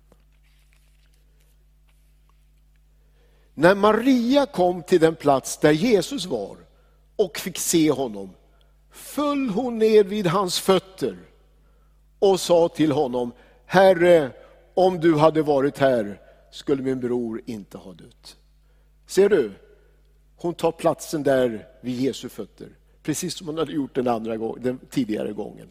När 3.53 3.75
Maria 3.75 4.45
kom 4.45 4.83
till 4.83 4.99
den 4.99 5.15
plats 5.15 5.57
där 5.57 5.71
Jesus 5.71 6.25
var 6.25 6.57
och 7.15 7.37
fick 7.37 7.57
se 7.57 7.91
honom 7.91 8.29
föll 8.91 9.49
hon 9.49 9.77
ner 9.79 10.03
vid 10.03 10.27
hans 10.27 10.59
fötter 10.59 11.17
och 12.19 12.39
sa 12.39 12.69
till 12.69 12.91
honom, 12.91 13.31
Herre, 13.65 14.31
om 14.73 14.99
du 14.99 15.15
hade 15.15 15.41
varit 15.41 15.77
här 15.77 16.21
skulle 16.51 16.83
min 16.83 16.99
bror 16.99 17.41
inte 17.45 17.77
ha 17.77 17.93
dött. 17.93 18.37
Ser 19.05 19.29
du? 19.29 19.51
Hon 20.35 20.53
tar 20.53 20.71
platsen 20.71 21.23
där 21.23 21.67
vid 21.81 22.01
Jesu 22.01 22.29
fötter 22.29 22.69
precis 23.07 23.33
som 23.33 23.47
hon 23.47 23.57
hade 23.57 23.71
gjort 23.71 23.95
den, 23.95 24.07
andra 24.07 24.37
gång, 24.37 24.57
den 24.61 24.79
tidigare 24.89 25.33
gången. 25.33 25.67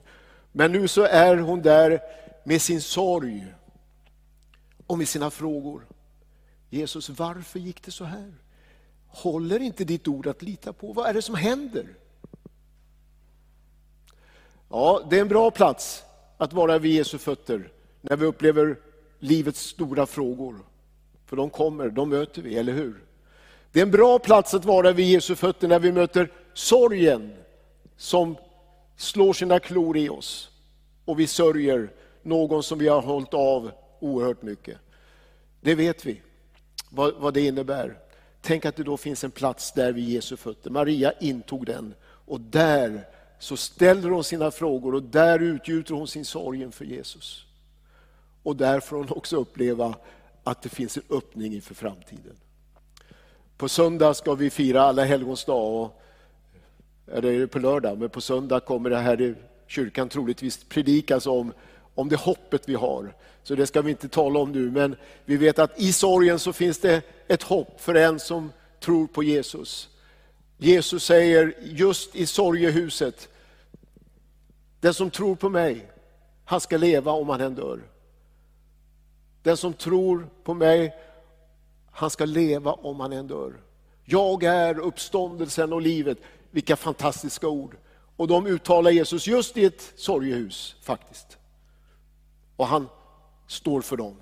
Men 0.53 0.73
nu 0.73 0.89
så 0.89 1.03
är 1.03 1.37
hon 1.37 1.63
där 1.63 2.01
med 2.45 2.63
sin 2.63 2.81
sorg 2.81 3.55
och 4.87 4.99
med 4.99 5.09
sina 5.09 5.31
frågor. 5.31 5.87
Jesus, 6.71 7.09
varför 7.09 7.59
gick 7.59 7.83
det 7.83 7.91
så 7.91 8.05
här? 8.05 8.35
Håller 9.07 9.61
inte 9.61 9.85
ditt 9.85 10.09
ord 10.09 10.27
att 10.27 10.43
lita 10.43 10.73
på? 10.73 10.93
Vad 10.93 11.09
är 11.09 11.15
det 11.15 11.23
som 11.23 11.35
händer? 11.35 11.87
Ja, 14.69 15.07
det 15.11 15.17
är 15.17 15.21
en 15.21 15.29
bra 15.29 15.51
plats 15.51 16.03
att 16.37 16.53
vara 16.53 16.79
vid 16.79 16.93
Jesu 16.93 17.19
fötter 17.19 17.73
när 18.01 18.17
vi 18.17 18.27
upplever 18.27 18.79
livets 19.19 19.61
stora 19.61 20.07
frågor. 20.07 20.57
För 21.27 21.37
de 21.37 21.51
kommer, 21.51 21.89
de 21.89 22.09
möter 22.09 22.43
vi, 22.43 22.59
eller 22.59 22.73
hur? 22.73 23.05
Det 23.73 23.81
är 23.81 23.83
en 23.83 23.91
bra 23.91 24.19
plats 24.19 24.55
att 24.55 24.65
vara 24.65 24.93
vid 24.93 25.07
Jesu 25.07 25.35
fötter 25.35 25.69
när 25.69 25.79
vi 25.79 25.93
möter 25.93 26.33
sorgen 26.55 27.33
som 27.97 28.37
slår 28.97 29.33
sina 29.33 29.59
klor 29.59 29.97
i 29.97 30.09
oss 30.09 30.51
och 31.05 31.21
vi 31.21 31.27
sörjer 31.27 31.91
någon 32.23 32.63
som 32.63 32.79
vi 32.79 32.89
har 32.89 33.03
hållit 33.03 33.35
av 33.35 33.71
oerhört 34.01 34.43
mycket. 34.43 34.79
Det 35.61 35.75
vet 35.75 36.07
vi, 36.07 36.23
vad, 36.91 37.15
vad 37.15 37.35
det 37.35 37.41
innebär. 37.41 37.99
Tänk 38.41 38.65
att 38.65 38.77
det 38.77 38.83
då 38.83 38.97
finns 38.97 39.25
en 39.25 39.31
plats 39.31 39.73
där 39.73 39.93
vid 39.93 40.09
Jesu 40.09 40.37
fötter. 40.37 40.71
Maria 40.71 41.13
intog 41.21 41.67
den 41.67 41.95
och 42.03 42.41
där 42.41 43.09
så 43.39 43.57
ställer 43.57 44.11
hon 44.11 44.25
sina 44.25 44.51
frågor 44.51 44.95
och 44.95 45.03
där 45.03 45.39
utgjuter 45.39 45.95
hon 45.95 46.09
sin 46.09 46.25
sorg 46.25 46.63
inför 46.63 46.85
Jesus. 46.85 47.45
Och 48.43 48.57
där 48.57 48.81
får 48.81 48.97
hon 48.97 49.11
också 49.11 49.37
uppleva 49.37 49.95
att 50.45 50.63
det 50.63 50.69
finns 50.69 50.97
en 50.97 51.03
öppning 51.11 51.55
inför 51.55 51.75
framtiden. 51.75 52.37
På 53.57 53.69
söndag 53.69 54.15
ska 54.15 54.35
vi 54.35 54.51
fira 54.51 54.83
alla 54.83 55.05
helgons 55.05 55.45
dag, 55.45 55.91
eller 57.13 57.33
är 57.33 57.39
det 57.39 57.47
på 57.47 57.59
lördag, 57.59 57.99
men 57.99 58.09
på 58.09 58.21
söndag 58.21 58.61
kommer 58.61 58.91
det 58.91 58.99
här 58.99 59.21
i 59.21 59.35
kyrkan 59.67 60.09
troligtvis 60.09 60.65
predikas 60.65 61.27
om, 61.27 61.53
om 61.95 62.09
det 62.09 62.17
hoppet 62.17 62.69
vi 62.69 62.75
har. 62.75 63.15
Så 63.43 63.55
det 63.55 63.67
ska 63.67 63.83
vi 63.83 63.91
inte 63.91 64.09
tala 64.09 64.39
om 64.39 64.53
nu, 64.53 64.71
men 64.71 64.97
vi 65.25 65.37
vet 65.37 65.59
att 65.59 65.81
i 65.81 65.93
sorgen 65.93 66.39
så 66.39 66.53
finns 66.53 66.79
det 66.79 67.03
ett 67.29 67.43
hopp 67.43 67.81
för 67.81 67.95
en 67.95 68.21
som 68.21 68.53
tror 68.81 69.07
på 69.07 69.23
Jesus. 69.23 69.89
Jesus 70.59 71.05
säger 71.05 71.55
just 71.63 72.17
i 72.17 72.27
sorgehuset, 72.27 73.29
den 74.81 74.95
som 74.95 75.11
tror 75.11 75.37
på 75.37 75.49
mig, 75.49 75.91
han 76.45 76.61
ska 76.61 76.77
leva 76.77 77.13
om 77.13 77.29
han 77.29 77.41
än 77.41 77.55
dör. 77.55 77.81
Den 79.43 79.57
som 79.57 79.73
tror 79.73 80.29
på 80.45 80.55
mig, 80.55 80.95
han 81.91 82.11
ska 82.11 82.25
leva 82.25 82.73
om 82.73 83.01
han 83.01 83.13
än 83.13 83.27
dör. 83.27 83.55
Jag 84.05 84.43
är 84.43 84.79
uppståndelsen 84.79 85.73
och 85.73 85.83
livet. 85.83 86.19
Vilka 86.51 86.77
fantastiska 86.77 87.49
ord. 87.49 87.77
Och 88.17 88.29
de 88.29 88.47
uttalar 88.47 88.91
Jesus 88.91 89.27
just 89.27 89.57
i 89.57 89.65
ett 89.65 89.93
sorgehus 89.97 90.77
faktiskt. 90.83 91.39
Och 92.57 92.67
han 92.67 92.89
står 93.47 93.81
för 93.81 93.97
dem. 93.97 94.17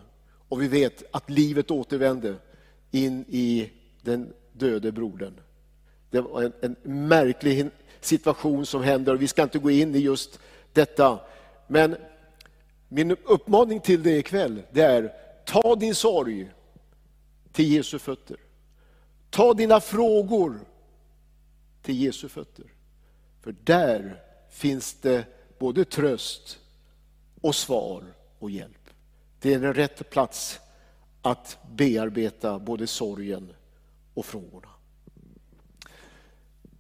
Och 0.49 0.63
vi 0.63 0.69
vet 0.69 1.03
att 1.11 1.31
livet 1.31 1.71
återvände 1.71 2.35
in 2.91 3.25
i 3.29 3.71
den 4.03 4.33
döde 4.53 4.93
brodern. 4.93 5.41
Det 6.15 6.21
var 6.21 6.43
en, 6.43 6.53
en 6.61 6.77
märklig 6.83 7.71
situation 8.01 8.67
som 8.67 8.83
händer 8.83 9.15
och 9.15 9.23
vi 9.23 9.29
ska 9.29 9.43
inte 9.43 9.59
gå 9.59 9.71
in 9.71 9.95
i 9.95 9.99
just 9.99 10.39
detta. 10.73 11.21
Men 11.67 11.97
min 12.89 13.11
uppmaning 13.11 13.81
till 13.81 14.03
dig 14.03 14.19
ikväll 14.19 14.63
det 14.71 14.81
är, 14.81 15.13
ta 15.47 15.75
din 15.75 15.95
sorg 15.95 16.51
till 17.53 17.73
Jesu 17.73 17.99
fötter. 17.99 18.37
Ta 19.31 19.55
dina 19.55 19.81
frågor 19.81 20.61
till 21.83 22.03
Jesu 22.03 22.29
fötter. 22.29 22.67
För 23.41 23.55
där 23.65 24.23
finns 24.51 24.95
det 24.95 25.25
både 25.59 25.85
tröst 25.85 26.59
och 27.41 27.55
svar 27.55 28.05
och 28.39 28.51
hjälp. 28.51 28.91
Det 29.41 29.55
är 29.55 29.65
en 29.65 29.75
rätt 29.75 30.11
plats 30.11 30.61
att 31.23 31.59
bearbeta 31.73 32.59
både 32.59 32.87
sorgen 32.87 33.53
och 34.15 34.27
frågorna. 34.27 34.74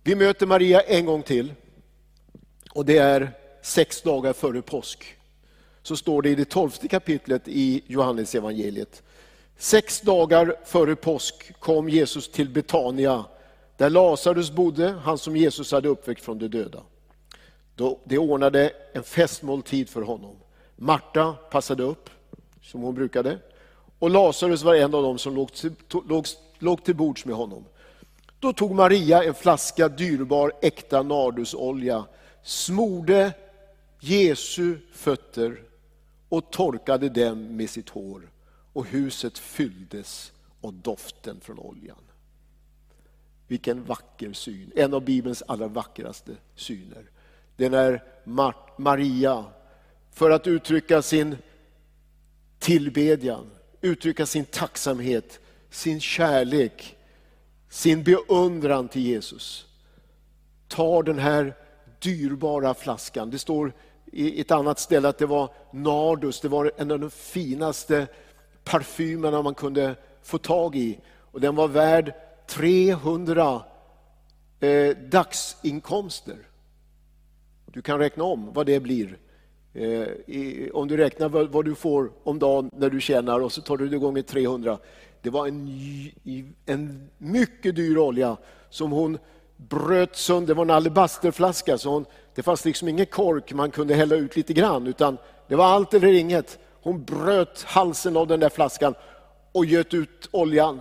Vi 0.07 0.15
möter 0.15 0.47
Maria 0.47 0.81
en 0.81 1.07
gång 1.07 1.23
till 1.23 1.55
och 2.71 2.85
det 2.85 2.99
är 2.99 3.31
sex 3.63 4.03
dagar 4.03 4.33
före 4.33 4.63
påsk. 4.63 5.17
Så 5.83 5.97
står 5.97 6.23
det 6.23 6.31
i 6.31 6.35
det 6.35 6.45
tolfte 6.45 6.89
kapitlet 6.89 7.43
i 7.47 7.83
Johannes 7.87 8.35
evangeliet. 8.35 9.03
Sex 9.57 10.01
dagar 10.01 10.57
före 10.65 10.97
påsk 10.97 11.61
kom 11.61 11.89
Jesus 11.89 12.31
till 12.31 12.49
Betania 12.49 13.25
där 13.77 13.91
Lazarus 13.91 14.51
bodde, 14.51 14.91
han 14.91 15.19
som 15.19 15.37
Jesus 15.37 15.73
hade 15.73 15.89
uppväckt 15.89 16.25
från 16.25 16.39
de 16.39 16.49
döda. 16.49 16.83
De 18.05 18.19
ordnade 18.19 18.73
en 18.93 19.03
festmåltid 19.03 19.89
för 19.89 20.03
honom. 20.03 20.37
Marta 20.77 21.33
passade 21.33 21.83
upp, 21.83 22.11
som 22.63 22.81
hon 22.81 22.95
brukade, 22.95 23.39
och 23.99 24.11
Lazarus 24.11 24.63
var 24.63 24.75
en 24.75 24.95
av 24.95 25.03
dem 25.03 25.19
som 25.19 25.35
låg 25.35 25.53
till, 25.53 25.73
låg, 26.09 26.27
låg 26.59 26.85
till 26.85 26.97
bords 26.97 27.25
med 27.25 27.37
honom. 27.37 27.65
Då 28.45 28.53
tog 28.53 28.75
Maria 28.75 29.25
en 29.25 29.35
flaska 29.35 29.89
dyrbar 29.89 30.53
äkta 30.63 31.03
nardusolja, 31.03 32.05
smorde 32.43 33.33
Jesu 34.01 34.79
fötter 34.93 35.63
och 36.29 36.51
torkade 36.53 37.09
dem 37.09 37.57
med 37.57 37.71
sitt 37.71 37.89
hår 37.89 38.31
och 38.73 38.87
huset 38.87 39.39
fylldes 39.39 40.33
av 40.61 40.75
doften 40.75 41.41
från 41.41 41.59
oljan. 41.59 41.97
Vilken 43.47 43.85
vacker 43.85 44.33
syn, 44.33 44.73
en 44.77 44.95
av 44.95 45.05
Bibelns 45.05 45.43
allra 45.47 45.69
vackraste 45.69 46.33
syner. 46.55 47.11
Det 47.57 47.65
är 47.65 47.71
när 47.71 48.03
Maria, 48.77 49.45
för 50.11 50.31
att 50.31 50.47
uttrycka 50.47 51.03
sin 51.03 51.37
tillbedjan, 52.59 53.51
uttrycka 53.81 54.27
sin 54.27 54.45
tacksamhet, 54.45 55.41
sin 55.71 56.01
kärlek, 56.01 56.94
sin 57.75 58.03
beundran 58.03 58.89
till 58.89 59.03
Jesus, 59.03 59.67
tar 60.69 61.03
den 61.03 61.19
här 61.19 61.55
dyrbara 61.99 62.75
flaskan. 62.75 63.31
Det 63.31 63.39
står 63.39 63.73
i 64.13 64.41
ett 64.41 64.51
annat 64.51 64.79
ställe 64.79 65.09
att 65.09 65.19
det 65.19 65.27
var 65.27 65.49
nardus, 65.71 66.41
det 66.41 66.49
var 66.49 66.73
en 66.77 66.91
av 66.91 67.01
de 67.01 67.11
finaste 67.11 68.07
parfymerna 68.65 69.43
man 69.43 69.55
kunde 69.55 69.97
få 70.23 70.39
tag 70.39 70.77
i. 70.77 70.99
Och 71.19 71.41
den 71.41 71.55
var 71.55 71.69
värd 71.69 72.15
300 72.49 73.63
eh, 74.61 74.97
dagsinkomster. 74.97 76.39
Du 77.67 77.83
kan 77.83 77.99
räkna 77.99 78.25
om 78.25 78.53
vad 78.53 78.67
det 78.67 78.81
blir. 78.81 79.19
Eh, 79.73 80.09
i, 80.27 80.71
om 80.75 80.89
du 80.89 80.97
räknar 80.97 81.29
vad, 81.29 81.49
vad, 81.49 81.65
du 81.65 81.75
får 81.75 82.13
om 82.23 82.39
dagen 82.39 82.71
när 82.73 82.91
du 82.91 83.01
tjänar 83.01 83.41
och 83.41 83.53
så 83.53 83.61
tar 83.61 83.77
du 83.77 83.89
det 83.89 83.99
gånger 83.99 84.23
300. 84.23 84.79
Det 85.25 85.31
var 85.31 85.47
en, 85.47 86.11
en 86.67 87.11
mycket 87.19 87.77
dyr 87.77 87.97
olja 87.97 88.37
som 88.71 88.93
hon 88.93 89.19
bröt 89.57 90.17
sönder. 90.17 90.47
Det 90.47 90.55
var 90.55 90.65
en 90.65 90.71
alabasterflaska, 90.71 91.79
så 91.79 91.91
hon, 91.91 92.05
det 92.35 92.43
fanns 92.43 92.65
liksom 92.65 92.89
ingen 92.89 93.07
kork 93.07 93.53
man 93.53 93.71
kunde 93.71 93.95
hälla 93.95 94.15
ut 94.15 94.37
lite 94.37 94.53
grann, 94.53 94.87
utan 94.87 95.19
det 95.49 95.57
var 95.57 95.65
allt 95.65 95.95
eller 95.95 96.13
inget. 96.13 96.59
Hon 96.83 97.05
bröt 97.05 97.63
halsen 97.63 98.17
av 98.17 98.27
den 98.27 98.41
där 98.41 98.49
flaskan 98.49 98.95
och 99.53 99.67
göt 99.67 99.95
ut 99.95 100.29
oljan. 100.31 100.81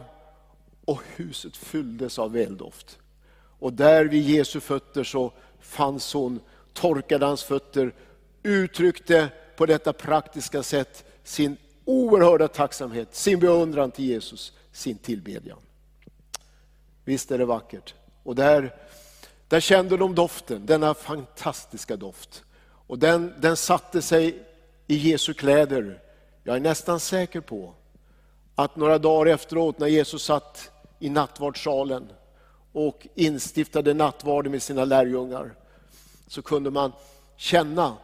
Och 0.85 1.01
huset 1.15 1.57
fylldes 1.57 2.19
av 2.19 2.31
väldoft. 2.31 2.99
Och 3.59 3.73
där 3.73 4.05
vid 4.05 4.23
Jesu 4.23 4.59
fötter 4.59 5.03
så 5.03 5.31
fanns 5.59 6.13
hon, 6.13 6.39
torkade 6.73 7.25
hans 7.25 7.43
fötter, 7.43 7.93
uttryckte 8.43 9.29
på 9.57 9.65
detta 9.65 9.93
praktiska 9.93 10.63
sätt 10.63 11.05
sin 11.23 11.57
oerhörda 11.85 12.47
tacksamhet, 12.47 13.15
sin 13.15 13.39
beundran 13.39 13.91
till 13.91 14.05
Jesus, 14.05 14.53
sin 14.71 14.97
tillbedjan. 14.97 15.59
Visst 17.05 17.31
är 17.31 17.37
det 17.37 17.45
vackert? 17.45 17.93
Och 18.23 18.35
där, 18.35 18.75
där 19.47 19.59
kände 19.59 19.97
de 19.97 20.15
doften, 20.15 20.65
denna 20.65 20.93
fantastiska 20.93 21.95
doft. 21.95 22.43
Och 22.87 22.99
den, 22.99 23.33
den 23.39 23.57
satte 23.57 24.01
sig 24.01 24.43
i 24.87 24.95
Jesu 24.95 25.33
kläder. 25.33 26.01
Jag 26.43 26.55
är 26.55 26.59
nästan 26.59 26.99
säker 26.99 27.41
på 27.41 27.73
att 28.55 28.75
några 28.75 28.97
dagar 28.97 29.33
efteråt 29.33 29.79
när 29.79 29.87
Jesus 29.87 30.23
satt 30.23 30.71
i 30.99 31.09
nattvardssalen 31.09 32.09
och 32.71 33.07
instiftade 33.15 33.93
nattvarden 33.93 34.51
med 34.51 34.63
sina 34.63 34.85
lärjungar 34.85 35.55
så 36.27 36.41
kunde 36.41 36.69
man 36.71 36.91
känna 37.35 37.97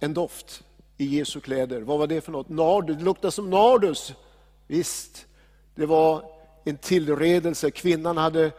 en 0.00 0.14
doft 0.14 0.62
i 0.96 1.04
Jesu 1.04 1.40
kläder. 1.40 1.80
Vad 1.80 1.98
var 1.98 2.06
det 2.06 2.20
för 2.20 2.32
något? 2.32 2.48
Nardus, 2.48 2.96
det 2.96 3.04
luktade 3.04 3.32
som 3.32 3.50
nardus. 3.50 4.12
Visst, 4.66 5.26
det 5.74 5.86
var 5.86 6.24
en 6.64 6.76
tillredelse. 6.76 7.70
Kvinnan 7.70 8.16
hade 8.16 8.52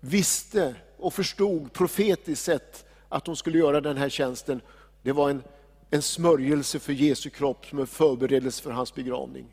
visste 0.00 0.74
och 0.96 1.14
förstod 1.14 1.72
profetiskt 1.72 2.44
sett 2.44 2.84
att 3.08 3.26
hon 3.26 3.36
skulle 3.36 3.58
göra 3.58 3.80
den 3.80 3.96
här 3.96 4.08
tjänsten. 4.08 4.60
Det 5.02 5.12
var 5.12 5.30
en, 5.30 5.42
en 5.90 6.02
smörjelse 6.02 6.78
för 6.78 6.92
Jesu 6.92 7.30
kropp 7.30 7.66
som 7.66 7.78
en 7.78 7.86
förberedelse 7.86 8.62
för 8.62 8.70
hans 8.70 8.94
begravning. 8.94 9.46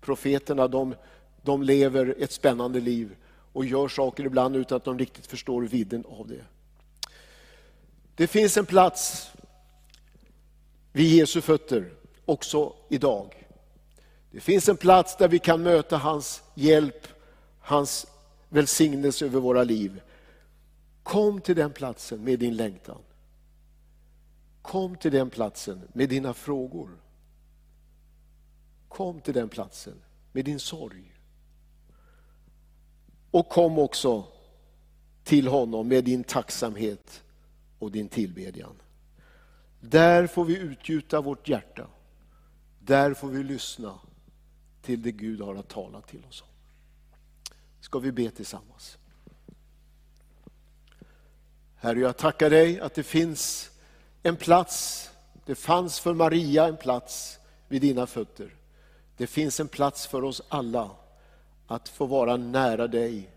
Profeterna 0.00 0.68
de, 0.68 0.94
de 1.42 1.62
lever 1.62 2.14
ett 2.18 2.32
spännande 2.32 2.80
liv 2.80 3.16
och 3.52 3.64
gör 3.64 3.88
saker 3.88 4.24
ibland 4.24 4.56
utan 4.56 4.76
att 4.76 4.84
de 4.84 4.98
riktigt 4.98 5.26
förstår 5.26 5.62
vidden 5.62 6.04
av 6.08 6.28
det. 6.28 6.44
Det 8.16 8.26
finns 8.26 8.56
en 8.56 8.66
plats 8.66 9.30
vid 10.94 11.06
Jesu 11.06 11.40
fötter 11.40 11.92
också 12.24 12.72
idag. 12.88 13.46
Det 14.30 14.40
finns 14.40 14.68
en 14.68 14.76
plats 14.76 15.16
där 15.16 15.28
vi 15.28 15.38
kan 15.38 15.62
möta 15.62 15.96
hans 15.96 16.42
hjälp, 16.54 17.08
hans 17.60 18.06
välsignelse 18.48 19.24
över 19.24 19.40
våra 19.40 19.64
liv. 19.64 20.02
Kom 21.02 21.40
till 21.40 21.56
den 21.56 21.72
platsen 21.72 22.24
med 22.24 22.38
din 22.38 22.56
längtan. 22.56 23.02
Kom 24.62 24.96
till 24.96 25.12
den 25.12 25.30
platsen 25.30 25.80
med 25.92 26.08
dina 26.08 26.34
frågor. 26.34 26.90
Kom 28.88 29.20
till 29.20 29.34
den 29.34 29.48
platsen 29.48 30.02
med 30.32 30.44
din 30.44 30.60
sorg. 30.60 31.12
Och 33.30 33.48
kom 33.48 33.78
också 33.78 34.24
till 35.24 35.48
honom 35.48 35.88
med 35.88 36.04
din 36.04 36.24
tacksamhet 36.24 37.22
och 37.78 37.90
din 37.90 38.08
tillbedjan. 38.08 38.76
Där 39.90 40.26
får 40.26 40.44
vi 40.44 40.58
utgjuta 40.58 41.20
vårt 41.20 41.48
hjärta. 41.48 41.86
Där 42.78 43.14
får 43.14 43.28
vi 43.28 43.42
lyssna 43.42 43.98
till 44.82 45.02
det 45.02 45.12
Gud 45.12 45.40
har 45.40 45.54
att 45.54 45.68
tala 45.68 46.00
till 46.00 46.24
oss 46.24 46.42
om. 46.42 46.48
Ska 47.80 47.98
vi 47.98 48.12
be 48.12 48.30
tillsammans? 48.30 48.98
Herre, 51.76 52.00
jag 52.00 52.16
tackar 52.16 52.50
dig 52.50 52.80
att 52.80 52.94
det 52.94 53.02
finns 53.02 53.70
en 54.22 54.36
plats, 54.36 55.10
det 55.46 55.54
fanns 55.54 56.00
för 56.00 56.14
Maria 56.14 56.66
en 56.66 56.76
plats 56.76 57.38
vid 57.68 57.82
dina 57.82 58.06
fötter. 58.06 58.54
Det 59.16 59.26
finns 59.26 59.60
en 59.60 59.68
plats 59.68 60.06
för 60.06 60.24
oss 60.24 60.42
alla 60.48 60.90
att 61.66 61.88
få 61.88 62.06
vara 62.06 62.36
nära 62.36 62.86
dig 62.86 63.30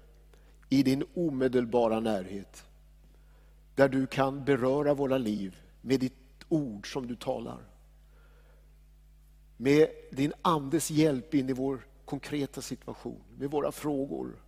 i 0.70 0.84
din 0.84 1.04
omedelbara 1.14 2.00
närhet. 2.00 2.64
Där 3.76 3.90
du 3.90 4.08
kan 4.08 4.44
beröra 4.44 4.94
våra 4.94 5.18
liv 5.18 5.56
med 5.82 6.00
ditt 6.00 6.27
ord 6.50 6.94
som 6.94 7.08
du 7.08 7.16
talar. 7.16 7.60
Med 9.58 9.88
din 10.12 10.34
andes 10.42 10.92
hjälp 10.92 11.34
in 11.34 11.50
i 11.50 11.54
vår 11.54 11.88
konkreta 12.06 12.62
situation, 12.62 13.24
med 13.38 13.52
våra 13.52 13.72
frågor. 13.72 14.44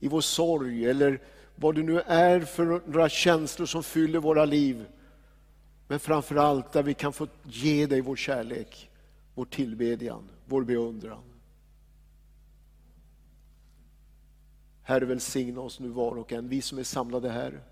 I 0.00 0.08
vår 0.08 0.20
sorg 0.20 0.86
eller 0.86 1.22
vad 1.56 1.74
det 1.74 1.82
nu 1.82 2.00
är 2.00 2.40
för 2.40 2.64
några 2.86 3.08
känslor 3.08 3.66
som 3.66 3.82
fyller 3.82 4.18
våra 4.18 4.44
liv. 4.44 4.86
Men 5.88 6.00
framför 6.00 6.36
allt 6.36 6.72
där 6.72 6.82
vi 6.82 6.94
kan 6.94 7.12
få 7.12 7.28
ge 7.44 7.86
dig 7.86 8.00
vår 8.00 8.16
kärlek, 8.16 8.90
vår 9.34 9.44
tillbedjan, 9.44 10.30
vår 10.46 10.64
beundran. 10.64 11.22
Herre 14.82 15.04
välsigna 15.04 15.60
oss 15.60 15.80
nu 15.80 15.88
var 15.88 16.16
och 16.16 16.32
en, 16.32 16.48
vi 16.48 16.62
som 16.62 16.78
är 16.78 16.82
samlade 16.82 17.30
här. 17.30 17.62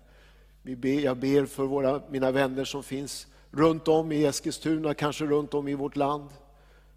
Vi 0.65 0.75
ber, 0.75 0.99
jag 0.99 1.17
ber 1.17 1.45
för 1.45 1.65
våra, 1.65 2.01
mina 2.09 2.31
vänner 2.31 2.65
som 2.65 2.83
finns 2.83 3.27
runt 3.51 3.87
om 3.87 4.11
i 4.11 4.25
Eskilstuna, 4.25 4.93
kanske 4.93 5.25
runt 5.25 5.53
om 5.53 5.67
i 5.67 5.73
vårt 5.73 5.95
land. 5.95 6.29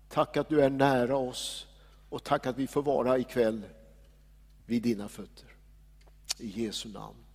Tack 0.08 0.36
att 0.36 0.48
du 0.48 0.60
är 0.60 0.70
nära 0.70 1.16
oss 1.16 1.66
och 2.08 2.24
tack 2.24 2.46
att 2.46 2.58
vi 2.58 2.66
får 2.66 2.82
vara 2.82 3.18
ikväll 3.18 3.62
vid 4.66 4.82
dina 4.82 5.08
fötter. 5.08 5.48
I 6.38 6.64
Jesu 6.64 6.88
namn. 6.88 7.25